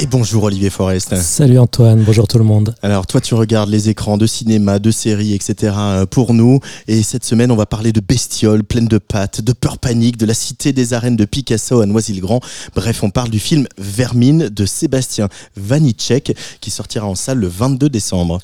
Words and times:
Et 0.00 0.06
bonjour 0.06 0.42
Olivier 0.44 0.70
Forest. 0.70 1.14
Salut 1.14 1.58
Antoine, 1.58 2.02
bonjour 2.02 2.26
tout 2.26 2.38
le 2.38 2.44
monde. 2.44 2.74
Alors 2.82 3.06
toi 3.06 3.20
tu 3.20 3.34
regardes 3.34 3.70
les 3.70 3.88
écrans 3.88 4.18
de 4.18 4.26
cinéma, 4.26 4.80
de 4.80 4.90
séries, 4.90 5.34
etc. 5.34 5.72
euh, 5.76 6.06
pour 6.06 6.34
nous. 6.34 6.58
Et 6.88 7.04
cette 7.04 7.24
semaine 7.24 7.52
on 7.52 7.56
va 7.56 7.64
parler 7.64 7.92
de 7.92 8.00
bestioles 8.00 8.64
pleines 8.64 8.88
de 8.88 8.98
pattes, 8.98 9.40
de 9.40 9.52
peur 9.52 9.78
panique, 9.78 10.16
de 10.16 10.26
la 10.26 10.34
cité 10.34 10.72
des 10.72 10.94
arènes 10.94 11.14
de 11.14 11.24
Picasso 11.24 11.80
à 11.80 11.86
Noisy-le-Grand. 11.86 12.40
Bref, 12.74 13.04
on 13.04 13.10
parle 13.10 13.30
du 13.30 13.38
film 13.38 13.68
Vermine 13.78 14.48
de 14.48 14.66
Sébastien 14.66 15.28
Vanitschek 15.56 16.36
qui 16.60 16.70
sortira 16.70 17.06
en 17.06 17.14
salle 17.14 17.38
le 17.38 17.48
22 17.48 17.88
décembre. 17.88 18.40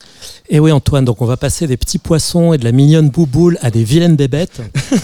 Et 0.50 0.60
oui 0.60 0.70
Antoine, 0.70 1.04
donc 1.04 1.20
on 1.20 1.26
va 1.26 1.36
passer 1.36 1.66
des 1.66 1.76
petits 1.76 1.98
poissons 1.98 2.52
et 2.52 2.58
de 2.58 2.64
la 2.64 2.72
mignonne 2.72 3.10
bouboule 3.10 3.58
à 3.60 3.72
des 3.72 3.82
vilaines 3.82 4.16
bébêtes. 4.16 4.62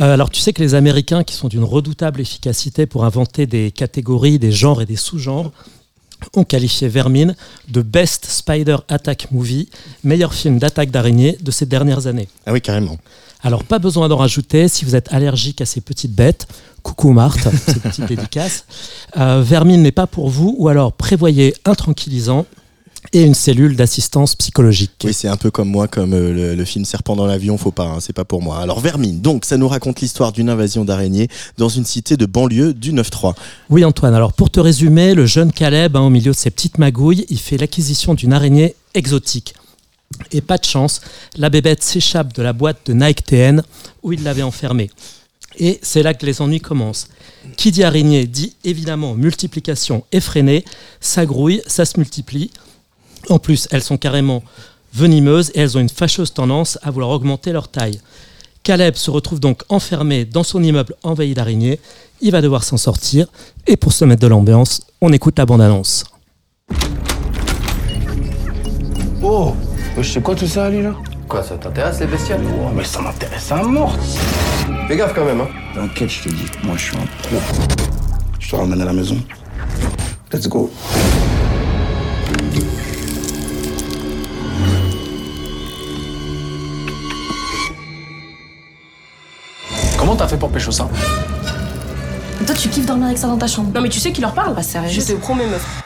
Euh, 0.00 0.12
alors 0.12 0.30
tu 0.30 0.40
sais 0.40 0.52
que 0.52 0.62
les 0.62 0.74
Américains 0.74 1.24
qui 1.24 1.34
sont 1.34 1.48
d'une 1.48 1.64
redoutable 1.64 2.20
efficacité 2.20 2.86
pour 2.86 3.04
inventer 3.04 3.46
des 3.46 3.70
catégories, 3.70 4.38
des 4.38 4.52
genres 4.52 4.82
et 4.82 4.86
des 4.86 4.96
sous-genres, 4.96 5.52
ont 6.34 6.44
qualifié 6.44 6.88
Vermine 6.88 7.34
de 7.68 7.82
Best 7.82 8.26
Spider 8.26 8.76
Attack 8.88 9.30
Movie, 9.32 9.68
meilleur 10.04 10.34
film 10.34 10.58
d'attaque 10.58 10.90
d'araignée 10.90 11.36
de 11.40 11.50
ces 11.50 11.66
dernières 11.66 12.06
années. 12.06 12.28
Ah 12.46 12.52
oui, 12.52 12.60
carrément. 12.60 12.98
Alors 13.42 13.64
pas 13.64 13.78
besoin 13.78 14.08
d'en 14.08 14.16
rajouter, 14.16 14.68
si 14.68 14.84
vous 14.84 14.96
êtes 14.96 15.12
allergique 15.12 15.60
à 15.60 15.66
ces 15.66 15.80
petites 15.80 16.14
bêtes, 16.14 16.46
coucou 16.82 17.12
Marthe, 17.12 17.48
ces 17.66 17.80
petites 17.80 18.06
dédicaces, 18.06 18.64
euh, 19.16 19.42
Vermine 19.44 19.82
n'est 19.82 19.92
pas 19.92 20.06
pour 20.06 20.28
vous, 20.28 20.54
ou 20.58 20.68
alors 20.68 20.92
prévoyez 20.92 21.54
un 21.64 21.74
tranquillisant 21.74 22.46
et 23.12 23.22
une 23.22 23.34
cellule 23.34 23.76
d'assistance 23.76 24.34
psychologique. 24.36 24.92
Oui, 25.04 25.14
c'est 25.14 25.28
un 25.28 25.36
peu 25.36 25.50
comme 25.50 25.68
moi, 25.68 25.88
comme 25.88 26.12
euh, 26.12 26.32
le, 26.32 26.54
le 26.54 26.64
film 26.64 26.84
Serpent 26.84 27.16
dans 27.16 27.26
l'avion, 27.26 27.56
faut 27.58 27.70
pas, 27.70 27.84
hein, 27.86 27.98
c'est 28.00 28.12
pas 28.12 28.24
pour 28.24 28.42
moi. 28.42 28.58
Alors 28.58 28.80
Vermine, 28.80 29.20
donc 29.20 29.44
ça 29.44 29.56
nous 29.56 29.68
raconte 29.68 30.00
l'histoire 30.00 30.32
d'une 30.32 30.48
invasion 30.48 30.84
d'araignées 30.84 31.28
dans 31.58 31.68
une 31.68 31.84
cité 31.84 32.16
de 32.16 32.26
banlieue 32.26 32.74
du 32.74 32.92
9-3. 32.92 33.34
Oui 33.70 33.84
Antoine, 33.84 34.14
alors 34.14 34.32
pour 34.32 34.50
te 34.50 34.60
résumer, 34.60 35.14
le 35.14 35.26
jeune 35.26 35.52
Caleb, 35.52 35.96
hein, 35.96 36.00
au 36.00 36.10
milieu 36.10 36.32
de 36.32 36.36
ses 36.36 36.50
petites 36.50 36.78
magouilles, 36.78 37.26
il 37.28 37.38
fait 37.38 37.56
l'acquisition 37.56 38.14
d'une 38.14 38.32
araignée 38.32 38.74
exotique. 38.94 39.54
Et 40.32 40.40
pas 40.40 40.58
de 40.58 40.64
chance, 40.64 41.00
la 41.36 41.50
bébête 41.50 41.82
s'échappe 41.82 42.32
de 42.32 42.42
la 42.42 42.52
boîte 42.52 42.78
de 42.86 42.92
Nike 42.92 43.24
TN 43.24 43.62
où 44.02 44.12
il 44.12 44.22
l'avait 44.22 44.42
enfermée. 44.42 44.90
Et 45.58 45.78
c'est 45.82 46.02
là 46.02 46.14
que 46.14 46.26
les 46.26 46.42
ennuis 46.42 46.60
commencent. 46.60 47.08
Qui 47.56 47.70
dit 47.70 47.82
araignée 47.82 48.26
dit 48.26 48.54
évidemment 48.64 49.14
multiplication 49.14 50.04
effrénée, 50.12 50.64
ça 51.00 51.24
grouille, 51.26 51.62
ça 51.66 51.84
se 51.84 51.98
multiplie. 51.98 52.50
En 53.28 53.38
plus, 53.38 53.68
elles 53.70 53.82
sont 53.82 53.96
carrément 53.96 54.42
venimeuses 54.94 55.50
et 55.54 55.60
elles 55.60 55.76
ont 55.76 55.80
une 55.80 55.88
fâcheuse 55.88 56.32
tendance 56.32 56.78
à 56.82 56.90
vouloir 56.90 57.10
augmenter 57.10 57.52
leur 57.52 57.68
taille. 57.68 58.00
Caleb 58.62 58.94
se 58.96 59.10
retrouve 59.10 59.38
donc 59.38 59.62
enfermé 59.68 60.24
dans 60.24 60.42
son 60.42 60.62
immeuble 60.62 60.94
envahi 61.02 61.34
d'araignées. 61.34 61.78
Il 62.20 62.32
va 62.32 62.40
devoir 62.40 62.64
s'en 62.64 62.76
sortir. 62.76 63.26
Et 63.66 63.76
pour 63.76 63.92
se 63.92 64.04
mettre 64.04 64.22
de 64.22 64.26
l'ambiance, 64.26 64.82
on 65.00 65.12
écoute 65.12 65.38
la 65.38 65.46
bande-annonce. 65.46 66.04
Oh 69.22 69.54
c'est 70.02 70.22
quoi 70.22 70.34
tout 70.34 70.46
ça, 70.46 70.66
Ali, 70.66 70.82
là? 70.82 70.94
Quoi, 71.28 71.42
ça 71.42 71.56
t'intéresse 71.56 72.00
les 72.00 72.06
bestioles? 72.06 72.40
Oh, 72.44 72.70
mais 72.74 72.84
ça 72.84 73.00
m'intéresse 73.00 73.50
à 73.50 73.62
mort 73.62 73.96
Fais 74.88 74.96
gaffe 74.96 75.14
quand 75.14 75.24
même, 75.24 75.40
hein. 75.40 75.48
T'inquiète, 75.74 76.10
je 76.10 76.22
te 76.24 76.28
dis, 76.28 76.44
moi, 76.62 76.76
je 76.76 76.82
suis 76.82 76.96
un 76.96 77.06
pro. 77.22 77.36
Je 78.38 78.50
te 78.50 78.56
ramène 78.56 78.82
à 78.82 78.84
la 78.84 78.92
maison. 78.92 79.16
Let's 80.32 80.48
go. 80.48 80.70
Comment 90.16 90.28
t'as 90.28 90.34
fait 90.34 90.40
pour 90.40 90.50
pécho 90.50 90.72
ça 90.72 90.88
Toi, 92.46 92.54
tu 92.54 92.70
kiffes 92.70 92.86
dormir 92.86 93.08
avec 93.08 93.18
ça 93.18 93.26
dans 93.26 93.36
ta 93.36 93.46
chambre. 93.46 93.70
Non 93.74 93.82
mais 93.82 93.90
tu 93.90 94.00
sais 94.00 94.12
qui 94.12 94.22
leur 94.22 94.32
parle 94.32 94.54
Bah, 94.54 94.62
sérieux. 94.62 94.88
Je 94.88 95.02
te 95.02 95.12
promets 95.12 95.46
meuf. 95.46 95.82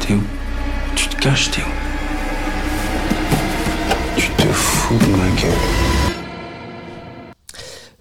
Théo, 0.00 0.18
tu 0.96 1.06
te 1.06 1.14
caches, 1.22 1.52
Théo. 1.52 1.64
Tu 4.16 4.28
te 4.30 4.42
fous 4.42 4.98
de 4.98 5.06
ma 5.06 5.40
gueule. 5.40 5.52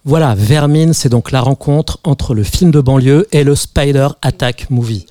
Voilà, 0.06 0.34
Vermine, 0.34 0.94
c'est 0.96 1.10
donc 1.10 1.30
la 1.30 1.42
rencontre 1.42 2.00
entre 2.04 2.34
le 2.34 2.42
film 2.42 2.72
de 2.72 2.82
banlieue 2.82 3.28
et 3.32 3.44
le 3.44 3.54
Spider 3.54 4.08
Attack 4.24 4.72
Movie. 4.72 5.06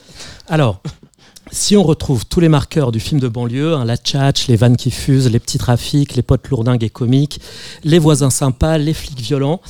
Alors, 0.49 0.83
si 1.51 1.77
on 1.77 1.83
retrouve 1.83 2.27
tous 2.27 2.41
les 2.41 2.49
marqueurs 2.49 2.93
du 2.93 3.01
film 3.01 3.21
de 3.21 3.29
banlieue, 3.29 3.75
hein, 3.75 3.85
la 3.85 3.97
tchatch, 3.97 4.49
les 4.49 4.57
vannes 4.57 4.77
qui 4.77 4.91
fusent, 4.91 5.31
les 5.31 5.39
petits 5.39 5.59
trafics, 5.59 6.15
les 6.15 6.23
potes 6.23 6.49
lourdingues 6.49 6.85
et 6.85 6.91
comiques, 6.91 7.41
les 7.85 7.99
voisins 7.99 8.31
sympas, 8.31 8.79
les 8.79 8.95
flics 8.95 9.21
violents, 9.21 9.61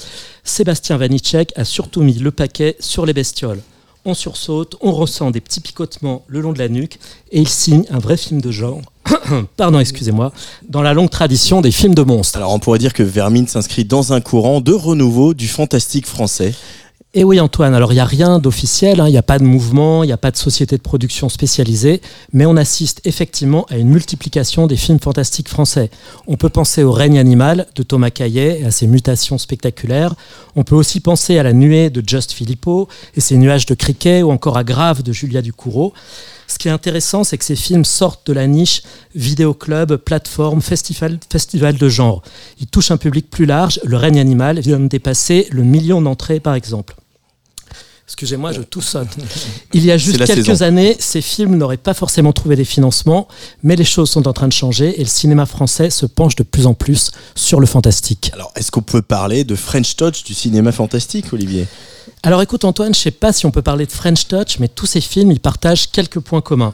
Sébastien 0.45 0.97
Vanitschek 0.97 1.53
a 1.57 1.65
surtout 1.65 2.03
mis 2.03 2.15
le 2.15 2.31
paquet 2.31 2.77
sur 2.81 3.07
les 3.07 3.13
bestioles. 3.13 3.61
On 4.05 4.15
sursaute, 4.15 4.77
on 4.81 4.93
ressent 4.93 5.31
des 5.31 5.41
petits 5.41 5.61
picotements 5.61 6.25
le 6.29 6.41
long 6.41 6.53
de 6.53 6.59
la 6.59 6.69
nuque 6.69 6.99
et 7.31 7.41
il 7.41 7.49
signe 7.49 7.85
un 7.91 7.99
vrai 7.99 8.17
film 8.17 8.41
de 8.41 8.51
genre, 8.51 8.81
pardon, 9.57 9.79
excusez-moi, 9.81 10.33
dans 10.69 10.83
la 10.83 10.95
longue 10.95 11.11
tradition 11.11 11.61
des 11.61 11.71
films 11.71 11.95
de 11.95 12.03
monstres. 12.03 12.39
Alors 12.39 12.53
on 12.53 12.59
pourrait 12.59 12.79
dire 12.79 12.95
que 12.95 13.03
Vermine 13.03 13.47
s'inscrit 13.47 13.85
dans 13.85 14.13
un 14.13 14.21
courant 14.21 14.61
de 14.61 14.73
renouveau 14.73 15.35
du 15.35 15.49
fantastique 15.49 16.07
français. 16.07 16.55
Et 17.15 17.25
oui 17.25 17.41
Antoine, 17.41 17.75
alors 17.75 17.93
il 17.93 17.95
n'y 17.95 18.03
a 18.03 18.05
rien 18.05 18.39
d'officiel, 18.39 19.01
hein, 19.01 19.09
il 19.09 19.13
n'y 19.13 19.17
a 19.17 19.23
pas 19.23 19.39
de 19.39 19.45
mouvement, 19.45 20.05
il 20.05 20.09
n'y 20.09 20.13
a 20.13 20.19
pas 20.19 20.31
de 20.31 20.37
société 20.37 20.77
de 20.77 20.83
production 20.83 21.31
spécialisée, 21.31 22.03
mais 22.35 22.45
on 22.45 22.55
assiste 22.55 23.01
effectivement 23.07 23.65
à 23.71 23.79
une 23.79 23.89
multiplication 23.89 24.67
des 24.67 24.77
films 24.77 24.99
fantastiques 25.01 25.49
français. 25.49 25.89
On 26.27 26.37
peut 26.37 26.51
penser 26.51 26.83
au 26.83 26.93
règne 26.93 27.19
animal 27.19 27.67
de 27.77 27.83
Thomas 27.83 28.11
Caillet 28.11 28.61
et 28.61 28.67
à 28.67 28.71
ses 28.71 28.87
mutations 28.87 29.39
spectaculaires, 29.39 30.15
on 30.55 30.65
peut 30.65 30.75
aussi 30.75 31.01
penser 31.01 31.39
à 31.39 31.43
la 31.43 31.55
nuée 31.55 31.89
de 31.89 32.03
Just 32.07 32.33
Filippo 32.33 32.89
et 33.17 33.23
ses 33.23 33.39
nuages 33.39 33.65
de 33.65 33.75
criquet, 33.75 34.23
ou 34.23 34.31
encore 34.31 34.59
à 34.59 34.65
Grave 34.65 35.03
de 35.03 35.13
Julia 35.13 35.41
Ducourau. 35.41 35.95
Ce 36.49 36.59
qui 36.59 36.69
est 36.69 36.73
intéressant, 36.73 37.25
c'est 37.25 37.37
que 37.39 37.45
ces 37.45 37.57
films 37.57 37.85
sortent 37.85 38.27
de 38.27 38.33
la 38.33 38.47
niche 38.47 38.83
vidéoclub, 39.15 39.97
plateforme, 39.97 40.63
festival, 40.63 41.19
festival 41.31 41.77
de 41.77 41.89
genre. 41.89 42.23
Ils 42.59 42.67
touchent 42.67 42.91
un 42.91 42.97
public 42.97 43.31
plus 43.31 43.45
large. 43.45 43.81
Le 43.85 43.97
règne 43.97 44.19
animal 44.19 44.59
vient 44.59 44.81
de 44.81 44.89
dépasser 44.89 45.47
le 45.51 45.63
million 45.63 46.01
d'entrées, 46.01 46.41
par 46.41 46.55
exemple. 46.55 46.97
Excusez-moi, 48.09 48.53
je 48.53 48.63
toussonne. 48.63 49.07
Il 49.75 49.85
y 49.85 49.93
a 49.93 49.99
juste 49.99 50.25
quelques 50.25 50.47
saison. 50.47 50.65
années, 50.65 50.97
ces 50.99 51.21
films 51.21 51.57
n'auraient 51.57 51.77
pas 51.77 51.93
forcément 51.93 52.33
trouvé 52.33 52.57
des 52.57 52.65
financements, 52.65 53.29
mais 53.63 53.77
les 53.77 53.85
choses 53.85 54.09
sont 54.09 54.27
en 54.27 54.33
train 54.33 54.49
de 54.49 54.53
changer 54.53 54.99
et 54.99 55.05
le 55.05 55.11
cinéma 55.11 55.45
français 55.45 55.91
se 55.91 56.07
penche 56.07 56.35
de 56.35 56.43
plus 56.43 56.67
en 56.67 56.73
plus 56.73 57.11
sur 57.35 57.61
le 57.61 57.67
fantastique. 57.67 58.31
Alors 58.33 58.51
est-ce 58.57 58.71
qu'on 58.71 58.81
peut 58.81 59.03
parler 59.03 59.45
de 59.45 59.55
French 59.55 59.95
Touch 59.95 60.25
du 60.25 60.33
cinéma 60.33 60.73
fantastique, 60.73 61.35
Olivier? 61.35 61.67
Alors 62.23 62.41
écoute 62.41 62.65
Antoine, 62.65 62.95
je 62.95 62.99
sais 62.99 63.11
pas 63.11 63.35
si 63.35 63.45
on 63.45 63.51
peut 63.51 63.61
parler 63.61 63.85
de 63.85 63.93
French 63.93 64.27
Touch, 64.27 64.59
mais 64.59 64.69
tous 64.69 64.87
ces 64.87 65.03
films, 65.03 65.31
ils 65.31 65.41
partagent 65.41 65.91
quelques 65.91 66.21
points 66.21 66.41
communs. 66.41 66.73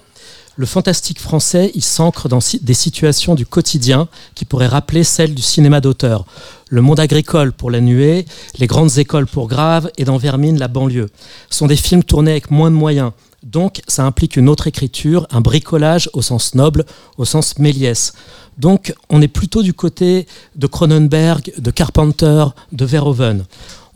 Le 0.56 0.66
fantastique 0.66 1.18
français, 1.18 1.72
il 1.74 1.82
s'ancre 1.82 2.28
dans 2.28 2.38
des 2.62 2.74
situations 2.74 3.34
du 3.34 3.44
quotidien 3.44 4.06
qui 4.36 4.44
pourraient 4.44 4.68
rappeler 4.68 5.02
celles 5.02 5.34
du 5.34 5.42
cinéma 5.42 5.80
d'auteur. 5.80 6.26
Le 6.74 6.82
monde 6.82 6.98
agricole 6.98 7.52
pour 7.52 7.70
La 7.70 7.80
Nuée, 7.80 8.26
les 8.58 8.66
grandes 8.66 8.98
écoles 8.98 9.28
pour 9.28 9.46
Grave 9.46 9.92
et 9.96 10.04
dans 10.04 10.16
Vermine, 10.16 10.58
la 10.58 10.66
banlieue. 10.66 11.08
Ce 11.48 11.58
sont 11.58 11.68
des 11.68 11.76
films 11.76 12.02
tournés 12.02 12.32
avec 12.32 12.50
moins 12.50 12.68
de 12.68 12.74
moyens. 12.74 13.12
Donc 13.44 13.80
ça 13.86 14.04
implique 14.04 14.36
une 14.36 14.48
autre 14.48 14.66
écriture, 14.66 15.28
un 15.30 15.40
bricolage 15.40 16.10
au 16.14 16.20
sens 16.20 16.56
noble, 16.56 16.84
au 17.16 17.24
sens 17.24 17.60
Méliès. 17.60 18.12
Donc 18.58 18.92
on 19.08 19.22
est 19.22 19.28
plutôt 19.28 19.62
du 19.62 19.72
côté 19.72 20.26
de 20.56 20.66
Cronenberg, 20.66 21.52
de 21.56 21.70
Carpenter, 21.70 22.46
de 22.72 22.84
Verhoeven. 22.84 23.44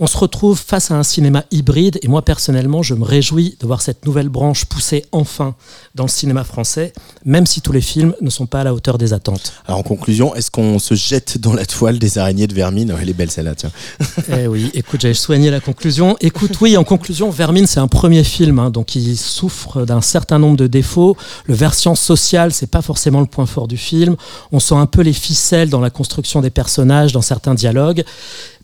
On 0.01 0.07
se 0.07 0.17
retrouve 0.17 0.61
face 0.61 0.93
à 0.93 0.95
un 0.95 1.03
cinéma 1.03 1.45
hybride 1.51 1.99
et 2.03 2.09
moi 2.09 2.23
personnellement 2.23 2.85
je 2.85 2.95
me 2.95 3.05
réjouis 3.05 3.57
de 3.59 3.67
voir 3.67 3.83
cette 3.83 4.07
nouvelle 4.07 4.29
branche 4.29 4.65
pousser 4.65 5.05
enfin 5.11 5.57
dans 5.97 6.05
le 6.05 6.09
cinéma 6.09 6.45
français, 6.45 6.93
même 7.25 7.47
si 7.47 7.61
tous 7.61 7.73
les 7.73 7.81
films 7.81 8.15
ne 8.21 8.31
sont 8.31 8.47
pas 8.47 8.61
à 8.61 8.65
la 8.65 8.75
hauteur 8.75 8.97
des 8.97 9.13
attentes. 9.13 9.55
Alors 9.67 9.81
en 9.81 9.83
conclusion, 9.83 10.37
est-ce 10.37 10.53
qu'on 10.53 10.79
se 10.79 10.95
jette 10.95 11.39
dans 11.39 11.53
la 11.53 11.67
toile 11.67 11.99
des 11.99 12.19
araignées 12.19 12.47
de 12.47 12.55
Vermine? 12.55 12.97
Elle 13.01 13.11
est 13.11 13.15
belle 13.15 13.31
celle-là, 13.31 13.55
tiens. 13.57 13.73
Eh 14.39 14.47
oui, 14.47 14.71
écoute, 14.75 15.01
j'avais 15.01 15.15
soigné 15.15 15.51
la 15.51 15.59
conclusion. 15.59 16.17
Écoute, 16.21 16.61
oui, 16.61 16.77
en 16.77 16.85
conclusion, 16.85 17.31
Vermine, 17.31 17.67
c'est 17.67 17.81
un 17.81 17.89
premier 17.89 18.23
film, 18.23 18.59
hein, 18.59 18.71
donc 18.71 18.95
il 18.95 19.17
souffre 19.17 19.85
d'un 19.85 20.01
certain 20.01 20.39
nombre 20.39 20.57
de 20.57 20.67
défauts. 20.67 21.17
Le 21.47 21.55
version 21.55 21.95
social, 21.95 22.53
c'est 22.53 22.71
pas 22.71 22.83
forcément 22.83 23.21
le 23.21 23.27
point 23.27 23.47
fort 23.47 23.67
du 23.67 23.77
film. 23.77 24.17
On 24.53 24.61
sent 24.61 24.75
un 24.75 24.87
peu 24.87 25.01
les 25.03 25.13
ficelles 25.13 25.71
dans 25.71 25.81
la 25.81 25.91
construction 25.91 26.41
des 26.41 26.51
personnages, 26.51 27.13
dans 27.13 27.23
certains 27.23 27.55
dialogues. 27.55 28.05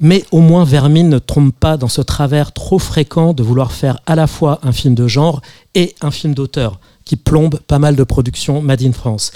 Mais 0.00 0.24
au 0.30 0.40
moins, 0.40 0.64
Vermine 0.64 1.08
ne 1.08 1.18
trompe 1.24 1.54
pas 1.54 1.76
dans 1.76 1.88
ce 1.88 2.00
travers 2.00 2.52
trop 2.52 2.78
fréquent 2.78 3.32
de 3.32 3.42
vouloir 3.42 3.72
faire 3.72 4.00
à 4.06 4.14
la 4.14 4.26
fois 4.26 4.60
un 4.62 4.72
film 4.72 4.94
de 4.94 5.08
genre 5.08 5.42
et 5.74 5.94
un 6.00 6.10
film 6.10 6.34
d'auteur 6.34 6.78
qui 7.04 7.16
plombe 7.16 7.60
pas 7.66 7.78
mal 7.78 7.96
de 7.96 8.04
productions 8.04 8.62
Made 8.62 8.82
in 8.82 8.92
France. 8.92 9.32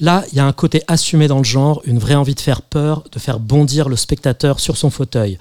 Là, 0.00 0.24
il 0.32 0.36
y 0.36 0.40
a 0.40 0.46
un 0.46 0.52
côté 0.52 0.82
assumé 0.86 1.28
dans 1.28 1.38
le 1.38 1.44
genre, 1.44 1.82
une 1.84 1.98
vraie 1.98 2.14
envie 2.14 2.34
de 2.34 2.40
faire 2.40 2.62
peur, 2.62 3.04
de 3.12 3.18
faire 3.18 3.40
bondir 3.40 3.88
le 3.88 3.96
spectateur 3.96 4.60
sur 4.60 4.76
son 4.76 4.90
fauteuil. 4.90 5.38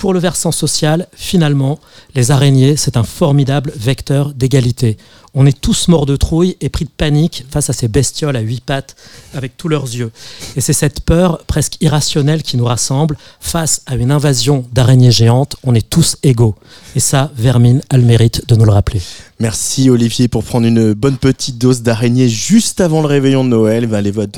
Pour 0.00 0.14
le 0.14 0.18
versant 0.18 0.50
social, 0.50 1.08
finalement, 1.14 1.78
les 2.14 2.30
araignées, 2.30 2.76
c'est 2.76 2.96
un 2.96 3.02
formidable 3.02 3.70
vecteur 3.76 4.32
d'égalité. 4.32 4.96
On 5.34 5.44
est 5.44 5.60
tous 5.60 5.88
morts 5.88 6.06
de 6.06 6.16
trouille 6.16 6.56
et 6.62 6.70
pris 6.70 6.86
de 6.86 6.90
panique 6.90 7.44
face 7.50 7.68
à 7.68 7.74
ces 7.74 7.86
bestioles 7.86 8.34
à 8.34 8.40
huit 8.40 8.64
pattes 8.64 8.96
avec 9.34 9.58
tous 9.58 9.68
leurs 9.68 9.84
yeux. 9.84 10.10
Et 10.56 10.62
c'est 10.62 10.72
cette 10.72 11.02
peur 11.02 11.44
presque 11.46 11.76
irrationnelle 11.82 12.42
qui 12.42 12.56
nous 12.56 12.64
rassemble. 12.64 13.18
Face 13.40 13.82
à 13.84 13.94
une 13.94 14.10
invasion 14.10 14.64
d'araignées 14.72 15.12
géantes, 15.12 15.56
on 15.64 15.74
est 15.74 15.88
tous 15.88 16.16
égaux. 16.22 16.56
Et 16.96 17.00
ça, 17.00 17.30
Vermine 17.36 17.82
a 17.90 17.98
le 17.98 18.04
mérite 18.04 18.48
de 18.48 18.56
nous 18.56 18.64
le 18.64 18.72
rappeler. 18.72 19.02
Merci 19.38 19.88
Olivier 19.88 20.28
pour 20.28 20.44
prendre 20.44 20.66
une 20.66 20.92
bonne 20.92 21.16
petite 21.16 21.56
dose 21.56 21.80
d'araignée 21.80 22.28
juste 22.28 22.80
avant 22.80 23.00
le 23.00 23.06
réveillon 23.06 23.44
de 23.44 23.48
Noël. 23.48 23.88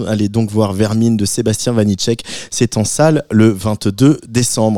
Allez, 0.07 0.29
donc 0.29 0.51
voir 0.51 0.75
Vermine 0.75 1.17
de 1.17 1.25
Sébastien 1.25 1.73
Vanitschek. 1.73 2.23
C'est 2.51 2.77
en 2.77 2.85
salle 2.85 3.25
le 3.31 3.51
22 3.51 4.21
décembre. 4.29 4.71